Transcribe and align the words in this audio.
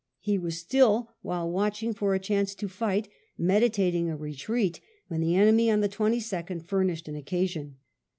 He 0.19 0.39
was 0.39 0.57
still, 0.57 1.11
while 1.21 1.47
watching 1.51 1.93
for 1.93 2.15
a 2.15 2.19
chance 2.19 2.55
to 2.55 2.67
fight, 2.67 3.07
medi 3.37 3.69
tating 3.69 4.09
a 4.09 4.15
retreat 4.17 4.81
when 5.09 5.21
the 5.21 5.35
enemy 5.35 5.69
on 5.69 5.81
the 5.81 5.87
22nd 5.89 6.63
furnished 6.65 7.07
an 7.07 7.15
occasion. 7.15 7.75